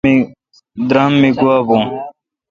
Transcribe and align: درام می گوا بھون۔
درام 0.89 1.11
می 1.21 1.29
گوا 1.39 1.55
بھون۔ 1.67 1.83